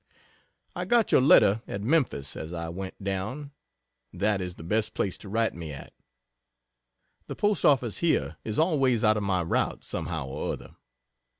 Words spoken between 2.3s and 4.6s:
as I went down. That is